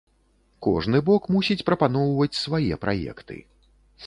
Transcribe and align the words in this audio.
Кожны 0.67 1.01
бок 1.09 1.27
мусіць 1.35 1.65
прапаноўваць 1.69 2.39
свае 2.43 2.73
праекты. 2.87 3.41